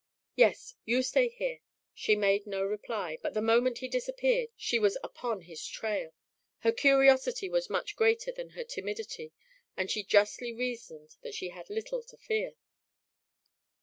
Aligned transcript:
"Yes. 0.35 0.73
You 0.83 1.03
stay 1.03 1.27
here." 1.29 1.59
She 1.93 2.15
made 2.15 2.47
no 2.47 2.63
reply, 2.63 3.19
but 3.21 3.35
the 3.35 3.39
moment 3.39 3.77
he 3.77 3.87
disappeared 3.87 4.49
she 4.57 4.79
was 4.79 4.97
upon 5.03 5.41
his 5.41 5.63
trail. 5.67 6.15
Her 6.61 6.71
curiosity 6.71 7.49
was 7.49 7.69
much 7.69 7.95
greater 7.95 8.31
than 8.31 8.49
her 8.57 8.63
timidity, 8.63 9.31
and 9.77 9.91
she 9.91 10.01
justly 10.03 10.53
reasoned 10.53 11.17
that 11.21 11.35
she 11.35 11.49
had 11.49 11.69
little 11.69 12.01
to 12.01 12.17
fear. 12.17 12.53